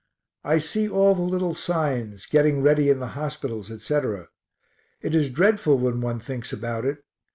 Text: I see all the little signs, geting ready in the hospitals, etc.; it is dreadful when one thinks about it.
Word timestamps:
I 0.43 0.57
see 0.57 0.89
all 0.89 1.13
the 1.13 1.21
little 1.21 1.53
signs, 1.53 2.25
geting 2.25 2.63
ready 2.63 2.89
in 2.89 2.97
the 2.99 3.09
hospitals, 3.13 3.69
etc.; 3.69 4.29
it 4.99 5.13
is 5.13 5.29
dreadful 5.29 5.77
when 5.77 6.01
one 6.01 6.19
thinks 6.19 6.51
about 6.51 6.85
it. 6.85 7.05